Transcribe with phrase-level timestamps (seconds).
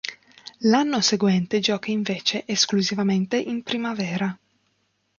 [0.61, 4.35] L'anno seguente gioca invece esclusivamente in Primavera.